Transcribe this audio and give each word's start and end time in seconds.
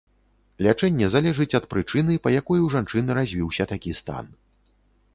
Лячэнне 0.67 1.09
залежыць 1.17 1.55
ад 1.59 1.69
прычыны, 1.75 2.17
па 2.25 2.29
якой 2.39 2.59
у 2.65 2.73
жанчыны 2.79 3.11
развіўся 3.21 3.63
такі 3.77 3.91
стан. 4.03 4.25